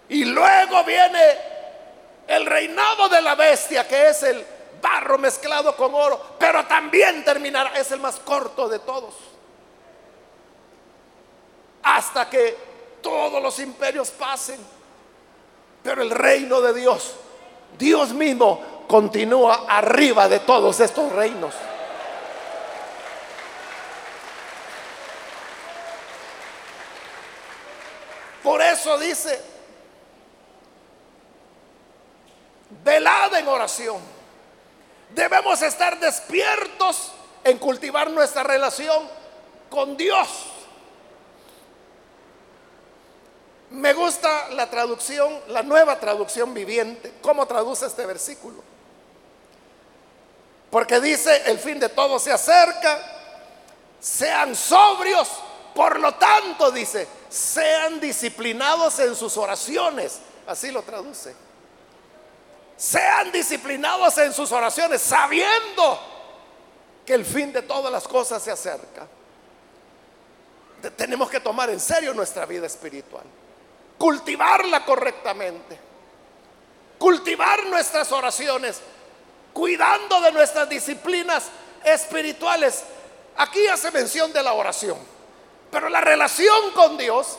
[0.10, 1.38] Y luego viene
[2.28, 4.46] el reinado de la bestia, que es el
[4.80, 9.16] barro mezclado con oro, pero también terminará, es el más corto de todos.
[11.82, 12.56] Hasta que
[13.02, 14.60] todos los imperios pasen,
[15.82, 17.16] pero el reino de Dios,
[17.76, 21.56] Dios mismo, continúa arriba de todos estos reinos.
[28.48, 29.42] Por eso dice,
[32.82, 34.02] velad en oración
[35.10, 37.12] Debemos estar despiertos
[37.44, 39.04] en cultivar nuestra relación
[39.70, 40.30] con Dios.
[43.72, 48.64] Me gusta la traducción, la nueva traducción viviente, cómo traduce este versículo.
[50.72, 52.98] Porque dice, el fin de todo se acerca,
[54.00, 55.28] sean sobrios,
[55.78, 60.20] por lo tanto dice, sean disciplinados en sus oraciones.
[60.46, 61.48] Así lo traduce
[62.78, 66.00] sean disciplinados en sus oraciones, sabiendo
[67.06, 69.08] que el fin de todas las cosas se acerca.
[70.96, 73.24] Tenemos que tomar en serio nuestra vida espiritual,
[73.98, 75.80] cultivarla correctamente,
[77.00, 78.80] cultivar nuestras oraciones,
[79.54, 81.46] cuidando de nuestras disciplinas
[81.84, 82.84] espirituales.
[83.38, 85.00] Aquí hace mención de la oración,
[85.72, 87.38] pero la relación con Dios,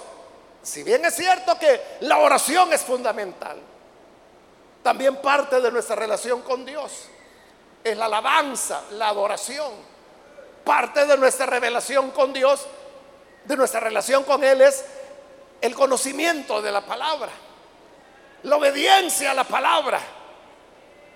[0.62, 3.58] si bien es cierto que la oración es fundamental,
[4.82, 7.08] también parte de nuestra relación con Dios
[7.84, 9.72] es la alabanza, la adoración.
[10.64, 12.66] Parte de nuestra revelación con Dios,
[13.44, 14.84] de nuestra relación con Él es
[15.60, 17.30] el conocimiento de la palabra,
[18.42, 20.00] la obediencia a la palabra.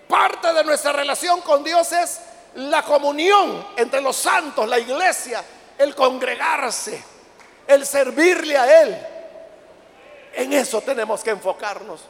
[0.09, 2.21] Parte de nuestra relación con Dios es
[2.55, 5.43] la comunión entre los santos, la iglesia,
[5.79, 7.03] el congregarse,
[7.67, 9.07] el servirle a Él.
[10.35, 12.03] En eso tenemos que enfocarnos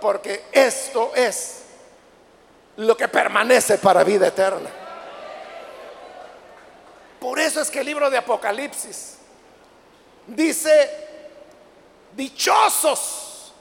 [0.00, 1.62] porque esto es
[2.76, 4.70] lo que permanece para vida eterna.
[7.20, 9.16] Por eso es que el libro de Apocalipsis
[10.26, 11.08] dice,
[12.14, 13.52] dichosos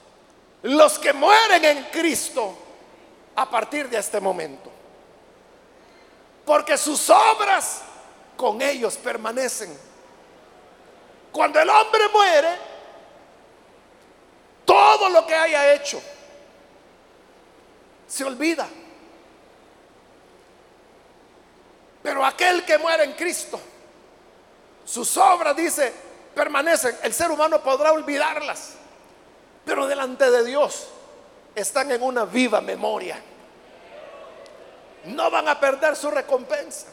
[0.61, 2.55] los que mueren en Cristo
[3.35, 4.71] a partir de este momento,
[6.45, 7.81] porque sus obras
[8.37, 9.77] con ellos permanecen.
[11.31, 12.49] Cuando el hombre muere,
[14.63, 16.01] todo lo que haya hecho
[18.07, 18.67] se olvida.
[22.01, 23.59] Pero aquel que muere en Cristo,
[24.85, 25.93] sus obras, dice,
[26.33, 26.97] permanecen.
[27.03, 28.75] El ser humano podrá olvidarlas,
[29.65, 30.87] pero delante de Dios
[31.53, 33.19] están en una viva memoria.
[35.05, 36.87] No van a perder su recompensa.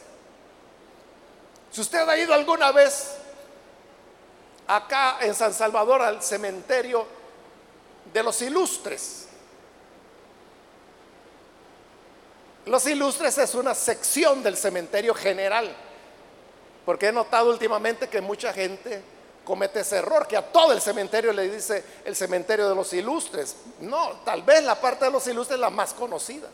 [1.75, 3.17] Si usted ha ido alguna vez
[4.65, 7.05] acá en San Salvador al cementerio
[8.13, 9.27] de los ilustres,
[12.65, 15.75] los ilustres es una sección del cementerio general,
[16.85, 19.01] porque he notado últimamente que mucha gente
[19.43, 23.53] comete ese error, que a todo el cementerio le dice el cementerio de los ilustres.
[23.81, 26.47] No, tal vez la parte de los ilustres es la más conocida,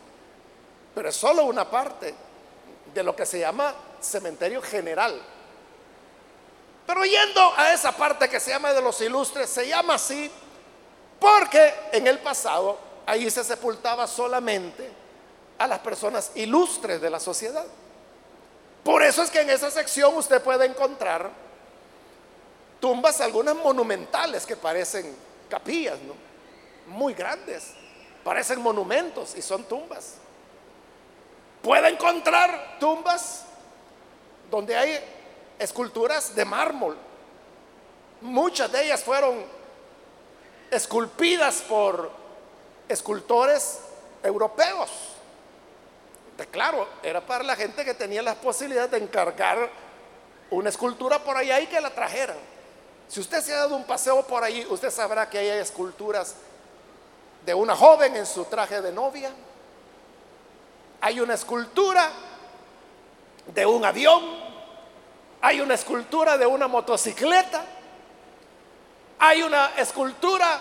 [0.95, 2.11] pero es solo una parte
[2.91, 5.21] de lo que se llama cementerio general.
[6.85, 10.29] Pero yendo a esa parte que se llama de los ilustres, se llama así
[11.19, 14.89] porque en el pasado ahí se sepultaba solamente
[15.57, 17.65] a las personas ilustres de la sociedad.
[18.83, 21.29] Por eso es que en esa sección usted puede encontrar
[22.79, 25.15] tumbas algunas monumentales que parecen
[25.47, 26.15] capillas, ¿no?
[26.91, 27.73] Muy grandes,
[28.23, 30.15] parecen monumentos y son tumbas.
[31.61, 33.45] Puede encontrar tumbas
[34.51, 34.99] donde hay
[35.57, 36.97] esculturas de mármol.
[38.19, 39.43] Muchas de ellas fueron
[40.69, 42.11] esculpidas por
[42.87, 43.79] escultores
[44.21, 44.91] europeos.
[46.37, 49.69] De claro, era para la gente que tenía la posibilidad de encargar
[50.49, 52.37] una escultura por allá y que la trajeran.
[53.07, 56.35] Si usted se ha dado un paseo por ahí, usted sabrá que hay esculturas
[57.45, 59.31] de una joven en su traje de novia.
[61.01, 62.09] Hay una escultura
[63.53, 64.21] de un avión.
[65.41, 67.63] Hay una escultura de una motocicleta.
[69.19, 70.59] Hay una escultura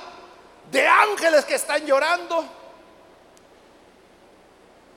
[0.71, 2.45] de ángeles que están llorando.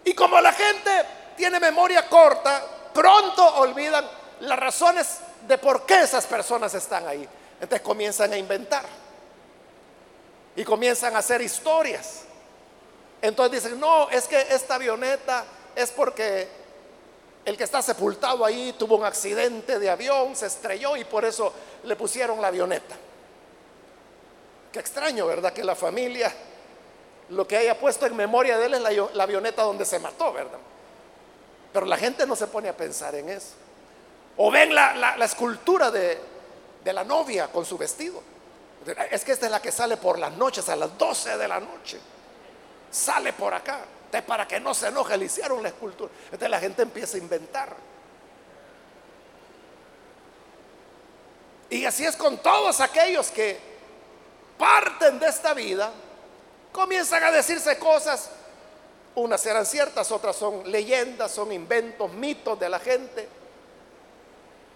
[0.06, 1.06] Y como la gente
[1.38, 2.62] tiene memoria corta,
[2.94, 4.06] pronto olvidan
[4.42, 7.28] las razones de por qué esas personas están ahí.
[7.60, 8.84] Entonces comienzan a inventar
[10.56, 12.24] y comienzan a hacer historias.
[13.22, 16.63] Entonces dicen, no, es que esta avioneta es porque
[17.46, 21.52] el que está sepultado ahí tuvo un accidente de avión, se estrelló y por eso
[21.84, 22.96] le pusieron la avioneta.
[24.72, 25.54] Qué extraño, ¿verdad?
[25.54, 26.34] Que la familia
[27.30, 28.82] lo que haya puesto en memoria de él es
[29.14, 30.60] la, avioneta donde se mató, ¿verdad?
[31.72, 33.54] Pero la gente no se pone a pensar en eso.
[34.38, 36.20] O ven la escultura de,
[36.86, 38.22] la novia con su vestido.
[39.10, 41.60] Es que esta es la que sale por las noches, a las 12 de la
[41.60, 42.00] noche.
[42.92, 43.80] Sale por acá.
[44.22, 46.12] Para que no se enoje, le hicieron la escultura.
[46.26, 47.76] Entonces la gente empieza a inventar.
[51.70, 53.58] Y así es con todos aquellos que
[54.58, 55.92] parten de esta vida,
[56.72, 58.30] comienzan a decirse cosas.
[59.16, 63.28] Unas serán ciertas, otras son leyendas, son inventos, mitos de la gente.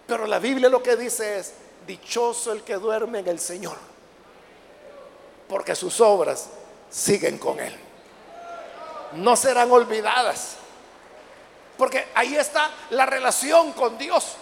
[0.06, 1.52] Pero la Biblia lo que dice es,
[1.86, 3.76] dichoso el que duerme en el Señor,
[5.48, 6.48] porque sus obras
[6.90, 7.87] siguen con Él.
[9.12, 10.56] No serán olvidadas,
[11.76, 14.36] porque ahí está la relación con Dios.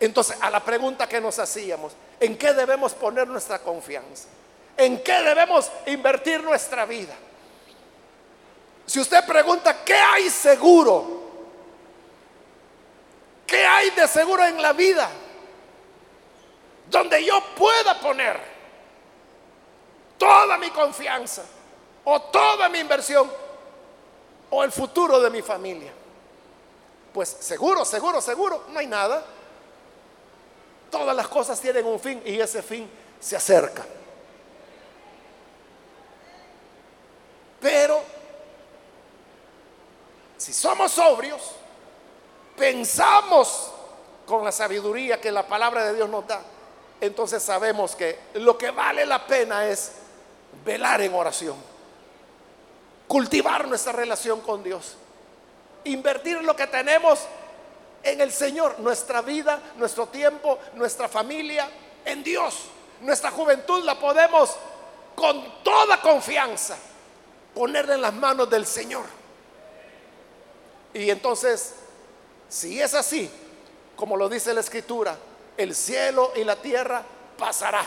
[0.00, 4.28] Entonces, a la pregunta que nos hacíamos, ¿en qué debemos poner nuestra confianza?
[4.76, 7.14] ¿En qué debemos invertir nuestra vida?
[8.86, 11.22] Si usted pregunta, ¿qué hay seguro?
[13.46, 15.08] ¿Qué hay de seguro en la vida?
[16.90, 18.38] donde yo pueda poner
[20.18, 21.42] toda mi confianza
[22.04, 23.30] o toda mi inversión
[24.50, 25.92] o el futuro de mi familia.
[27.12, 29.24] Pues seguro, seguro, seguro, no hay nada.
[30.90, 32.88] Todas las cosas tienen un fin y ese fin
[33.20, 33.84] se acerca.
[37.60, 38.02] Pero
[40.36, 41.52] si somos sobrios,
[42.56, 43.70] pensamos
[44.26, 46.42] con la sabiduría que la palabra de Dios nos da
[47.00, 49.92] entonces sabemos que lo que vale la pena es
[50.64, 51.56] velar en oración,
[53.06, 54.96] cultivar nuestra relación con Dios,
[55.84, 57.20] invertir lo que tenemos
[58.02, 61.68] en el Señor, nuestra vida, nuestro tiempo, nuestra familia,
[62.04, 62.54] en Dios.
[63.00, 64.54] Nuestra juventud la podemos
[65.14, 66.76] con toda confianza
[67.54, 69.04] poner en las manos del Señor.
[70.92, 71.74] Y entonces,
[72.48, 73.30] si es así,
[73.96, 75.16] como lo dice la Escritura,
[75.56, 77.02] el cielo y la tierra
[77.38, 77.84] pasará,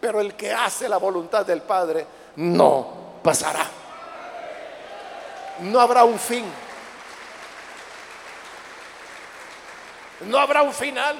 [0.00, 3.66] pero el que hace la voluntad del Padre no pasará.
[5.60, 6.50] No habrá un fin.
[10.20, 11.14] No habrá un final.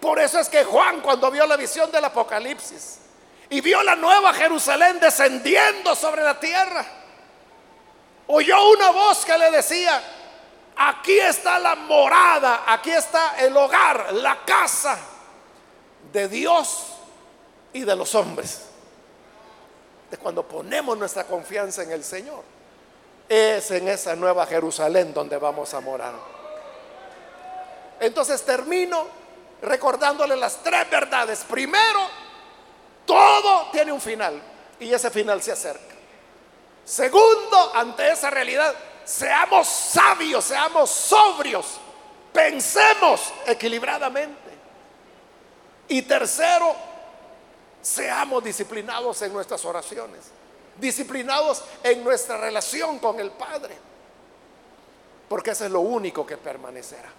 [0.00, 3.00] Por eso es que Juan cuando vio la visión del Apocalipsis
[3.50, 6.86] y vio la nueva Jerusalén descendiendo sobre la tierra,
[8.28, 10.00] oyó una voz que le decía,
[10.76, 14.96] aquí está la morada, aquí está el hogar, la casa
[16.12, 16.92] de Dios
[17.72, 18.67] y de los hombres.
[20.10, 22.42] De cuando ponemos nuestra confianza en el Señor,
[23.28, 26.14] es en esa nueva Jerusalén donde vamos a morar.
[28.00, 29.06] Entonces termino
[29.62, 31.44] recordándole las tres verdades.
[31.44, 32.00] Primero,
[33.04, 34.40] todo tiene un final
[34.80, 35.94] y ese final se acerca.
[36.84, 41.78] Segundo, ante esa realidad, seamos sabios, seamos sobrios,
[42.32, 44.48] pensemos equilibradamente.
[45.88, 46.74] Y tercero,
[47.82, 50.20] seamos disciplinados en nuestras oraciones,
[50.78, 53.76] disciplinados en nuestra relación con el Padre,
[55.28, 57.10] porque eso es lo único que permanecerá.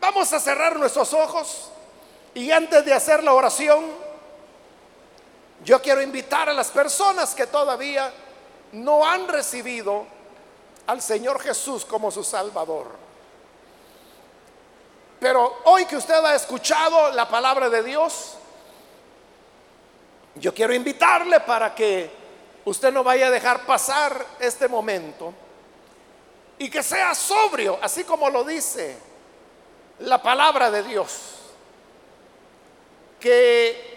[0.00, 1.70] Vamos a cerrar nuestros ojos
[2.34, 3.84] y antes de hacer la oración,
[5.64, 8.12] yo quiero invitar a las personas que todavía
[8.72, 10.06] no han recibido
[10.86, 13.07] al Señor Jesús como su Salvador.
[15.20, 18.36] Pero hoy que usted ha escuchado la palabra de Dios,
[20.36, 22.10] yo quiero invitarle para que
[22.64, 25.34] usted no vaya a dejar pasar este momento
[26.58, 28.96] y que sea sobrio, así como lo dice
[30.00, 31.34] la palabra de Dios.
[33.18, 33.88] Que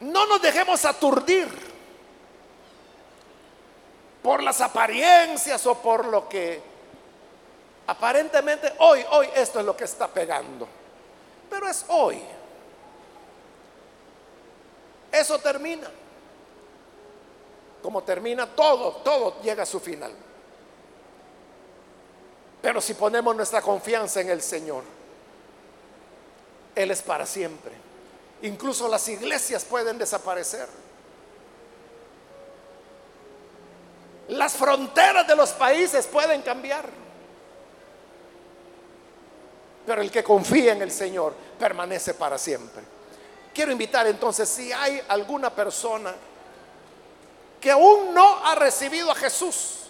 [0.00, 1.48] no nos dejemos aturdir
[4.22, 6.69] por las apariencias o por lo que
[7.90, 10.68] aparentemente hoy, hoy esto es lo que está pegando.
[11.50, 12.22] Pero es hoy.
[15.10, 15.90] Eso termina.
[17.82, 20.12] Como termina todo, todo llega a su final.
[22.62, 24.84] Pero si ponemos nuestra confianza en el Señor,
[26.76, 27.72] Él es para siempre.
[28.42, 30.68] Incluso las iglesias pueden desaparecer.
[34.28, 37.09] Las fronteras de los países pueden cambiar.
[39.86, 42.82] Pero el que confía en el Señor permanece para siempre.
[43.52, 46.14] Quiero invitar entonces, si hay alguna persona
[47.60, 49.80] que aún no ha recibido a Jesús,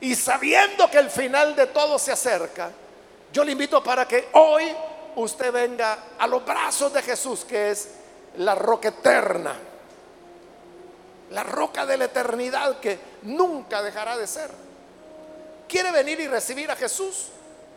[0.00, 2.70] y sabiendo que el final de todo se acerca,
[3.32, 4.74] yo le invito para que hoy
[5.16, 7.88] usted venga a los brazos de Jesús, que es
[8.36, 9.56] la roca eterna,
[11.30, 14.50] la roca de la eternidad que nunca dejará de ser.
[15.68, 17.26] ¿Quiere venir y recibir a Jesús?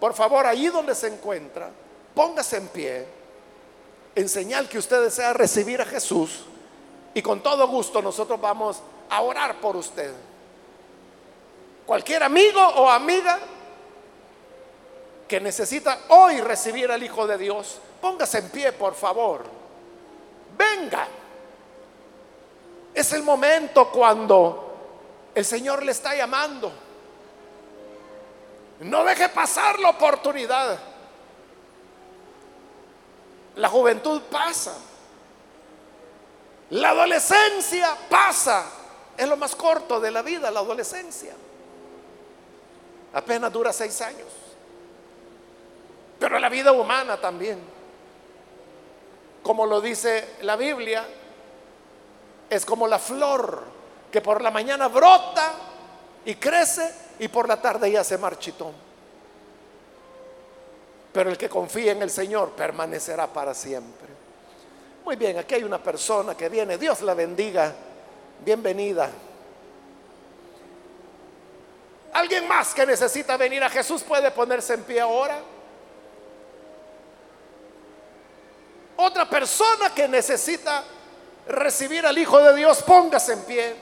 [0.02, 1.70] Por favor, allí donde se encuentra,
[2.16, 3.06] póngase en pie,
[4.16, 6.40] en señal que usted desea recibir a Jesús
[7.14, 8.82] y con todo gusto nosotros vamos
[9.12, 10.12] a orar por usted.
[11.86, 13.38] Cualquier amigo o amiga
[15.28, 19.44] que necesita hoy recibir al Hijo de Dios, póngase en pie, por favor.
[20.58, 21.08] Venga.
[22.92, 26.72] Es el momento cuando el Señor le está llamando.
[28.82, 30.80] No deje pasar la oportunidad.
[33.56, 34.76] La juventud pasa.
[36.72, 38.66] La adolescencia pasa.
[39.16, 41.34] Es lo más corto de la vida, la adolescencia.
[43.14, 44.28] Apenas dura seis años.
[46.20, 47.60] Pero la vida humana también.
[49.44, 51.06] Como lo dice la Biblia,
[52.50, 53.64] es como la flor
[54.12, 55.54] que por la mañana brota
[56.26, 58.72] y crece y por la tarde ya se marchitó.
[61.14, 64.08] Pero el que confía en el Señor permanecerá para siempre.
[65.06, 66.80] Muy bien, aquí hay una persona que viene.
[66.80, 67.76] Dios la bendiga.
[68.44, 69.12] Bienvenida.
[72.14, 75.40] ¿Alguien más que necesita venir a Jesús puede ponerse en pie ahora?
[78.98, 80.84] Otra persona que necesita
[81.48, 83.76] recibir al Hijo de Dios, póngase en pie.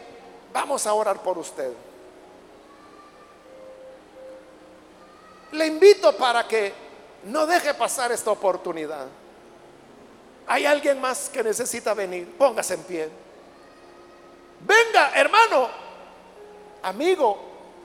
[0.52, 1.72] Vamos a orar por usted.
[5.52, 6.74] Le invito para que
[7.24, 9.08] no deje pasar esta oportunidad.
[10.48, 12.28] ¿Hay alguien más que necesita venir?
[12.38, 13.10] Póngase en pie.
[14.62, 15.70] Venga, hermano,
[16.82, 17.38] amigo,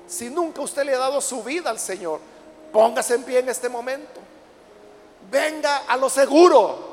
[0.07, 2.21] si nunca usted le ha dado su vida al Señor,
[2.73, 4.21] póngase en pie en este momento.
[5.31, 6.93] Venga a lo seguro.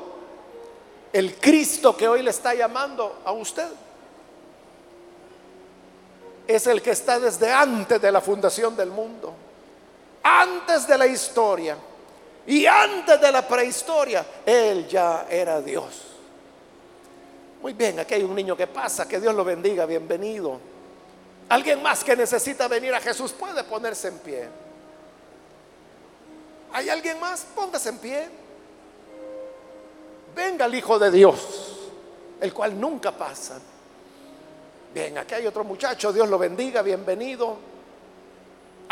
[1.12, 3.68] El Cristo que hoy le está llamando a usted
[6.46, 9.32] es el que está desde antes de la fundación del mundo,
[10.22, 11.76] antes de la historia
[12.46, 14.24] y antes de la prehistoria.
[14.44, 16.02] Él ya era Dios.
[17.62, 20.58] Muy bien, aquí hay un niño que pasa, que Dios lo bendiga, bienvenido.
[21.48, 24.48] Alguien más que necesita venir a Jesús puede ponerse en pie.
[26.72, 27.46] ¿Hay alguien más?
[27.54, 28.28] Póngase en pie.
[30.34, 31.90] Venga el Hijo de Dios,
[32.40, 33.60] el cual nunca pasa.
[34.94, 37.71] Bien, aquí hay otro muchacho, Dios lo bendiga, bienvenido.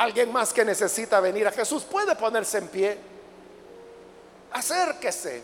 [0.01, 2.97] Alguien más que necesita venir a Jesús puede ponerse en pie.
[4.51, 5.43] Acérquese.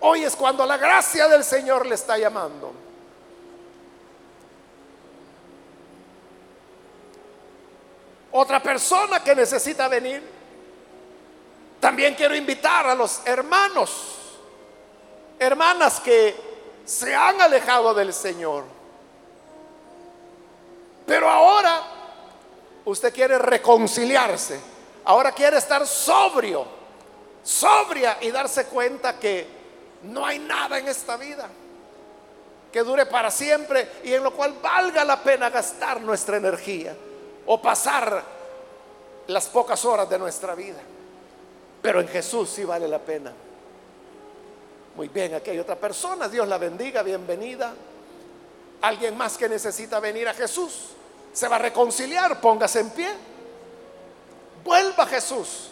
[0.00, 2.72] Hoy es cuando la gracia del Señor le está llamando.
[8.32, 10.20] Otra persona que necesita venir.
[11.78, 14.40] También quiero invitar a los hermanos,
[15.38, 16.34] hermanas que
[16.84, 18.64] se han alejado del Señor.
[21.06, 21.99] Pero ahora
[22.84, 24.58] usted quiere reconciliarse.
[25.04, 26.66] Ahora quiere estar sobrio,
[27.42, 29.46] sobria y darse cuenta que
[30.02, 31.48] no hay nada en esta vida
[32.72, 36.96] que dure para siempre y en lo cual valga la pena gastar nuestra energía
[37.46, 38.22] o pasar
[39.26, 40.78] las pocas horas de nuestra vida.
[41.82, 43.32] Pero en Jesús sí vale la pena.
[44.96, 47.72] Muy bien, aquí hay otra persona, Dios la bendiga, bienvenida.
[48.82, 50.90] Alguien más que necesita venir a Jesús,
[51.32, 53.10] se va a reconciliar, póngase en pie.
[54.64, 55.70] Vuelva Jesús,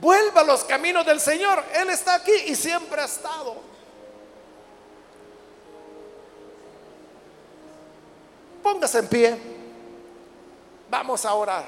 [0.00, 1.64] vuelva a los caminos del Señor.
[1.74, 3.56] Él está aquí y siempre ha estado.
[8.62, 9.38] Póngase en pie.
[10.90, 11.64] Vamos a orar.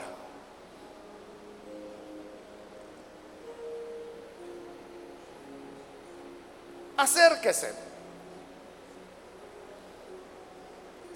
[6.96, 7.89] Acérquese.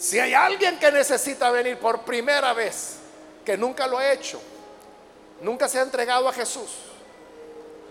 [0.05, 2.97] Si hay alguien que necesita venir por primera vez,
[3.43, 4.39] que nunca lo ha hecho,
[5.41, 6.71] nunca se ha entregado a Jesús,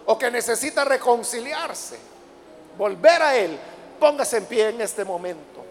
[0.06, 1.98] o que necesita reconciliarse,
[2.78, 3.58] volver a Él,
[4.00, 5.66] póngase en pie en este momento.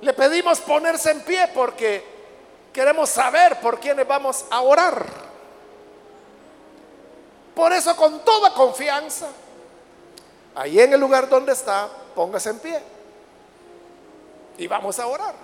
[0.00, 2.02] Le pedimos ponerse en pie porque
[2.72, 5.04] queremos saber por quiénes vamos a orar.
[7.54, 9.26] Por eso con toda confianza,
[10.54, 12.97] ahí en el lugar donde está, póngase en pie.
[14.58, 15.34] Y vamos a orar.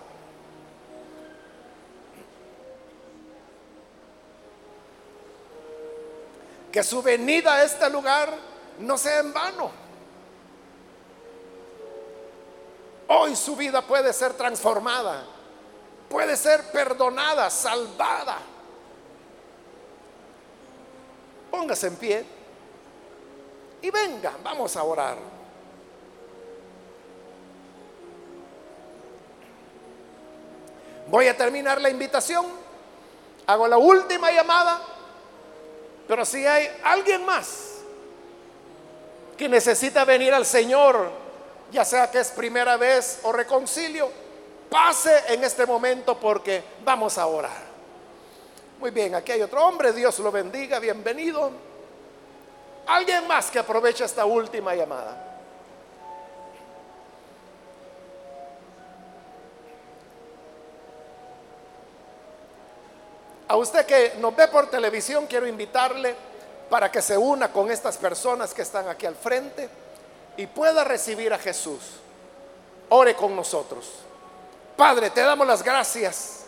[6.70, 8.34] Que su venida a este lugar
[8.80, 9.70] no sea en vano.
[13.06, 15.24] Hoy su vida puede ser transformada,
[16.08, 18.38] puede ser perdonada, salvada.
[21.50, 22.24] Póngase en pie
[23.80, 25.33] y venga, vamos a orar.
[31.14, 32.44] Voy a terminar la invitación,
[33.46, 34.80] hago la última llamada,
[36.08, 37.74] pero si hay alguien más
[39.36, 41.08] que necesita venir al Señor,
[41.70, 44.10] ya sea que es primera vez o reconcilio,
[44.68, 47.62] pase en este momento porque vamos a orar.
[48.80, 51.52] Muy bien, aquí hay otro hombre, Dios lo bendiga, bienvenido.
[52.88, 55.33] Alguien más que aproveche esta última llamada.
[63.48, 66.14] A usted que nos ve por televisión, quiero invitarle
[66.70, 69.68] para que se una con estas personas que están aquí al frente
[70.36, 71.80] y pueda recibir a Jesús,
[72.88, 73.90] ore con nosotros.
[74.76, 76.40] Padre, te damos las gracias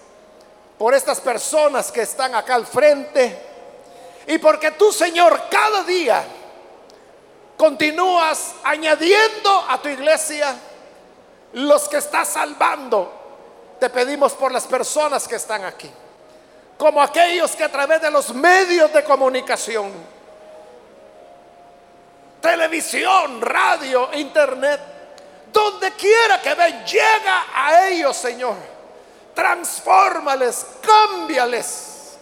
[0.78, 3.38] por estas personas que están acá al frente
[4.26, 6.24] y porque tú, Señor, cada día
[7.56, 10.56] continúas añadiendo a tu iglesia
[11.52, 13.12] los que estás salvando.
[13.78, 15.90] Te pedimos por las personas que están aquí,
[16.76, 19.92] como aquellos que a través de los medios de comunicación,
[22.40, 24.80] televisión, radio, internet,
[25.52, 28.56] donde quiera que ven, llega a ellos, Señor.
[29.34, 32.18] Transfórmales, cámbiales.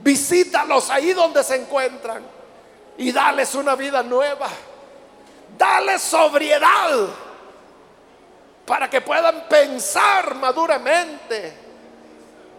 [0.00, 2.22] Visítalos ahí donde se encuentran
[2.96, 4.48] y dales una vida nueva.
[5.56, 7.08] Dale sobriedad
[8.64, 11.67] para que puedan pensar maduramente,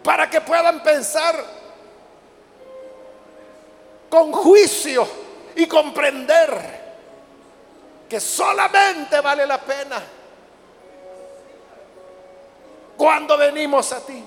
[0.04, 1.36] para que puedan pensar
[4.10, 5.08] con juicio
[5.56, 6.80] y comprender
[8.08, 10.02] que solamente vale la pena
[12.97, 14.24] cuando venimos a ti,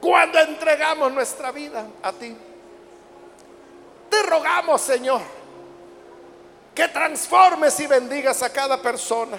[0.00, 2.36] cuando entregamos nuestra vida a ti.
[4.08, 5.20] Te rogamos, Señor,
[6.74, 9.38] que transformes y bendigas a cada persona.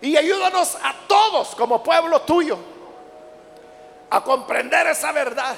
[0.00, 2.73] Y ayúdanos a todos como pueblo tuyo
[4.14, 5.56] a comprender esa verdad,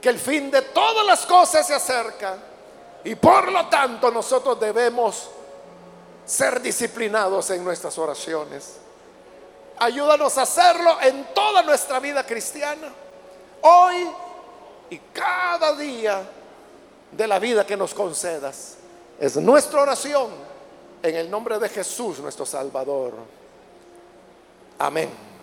[0.00, 2.38] que el fin de todas las cosas se acerca
[3.04, 5.28] y por lo tanto nosotros debemos
[6.24, 8.78] ser disciplinados en nuestras oraciones.
[9.76, 12.88] Ayúdanos a hacerlo en toda nuestra vida cristiana.
[13.60, 14.08] Hoy
[14.88, 16.22] y cada día
[17.12, 18.76] de la vida que nos concedas.
[19.20, 20.30] Es nuestra oración
[21.02, 23.12] en el nombre de Jesús nuestro Salvador.
[24.78, 25.33] Amén.